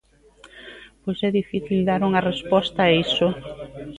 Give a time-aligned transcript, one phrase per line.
[1.03, 3.27] Pois é difícil dar unha resposta a iso.